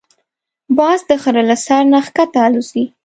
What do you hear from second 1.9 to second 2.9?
نه ښکته الوزي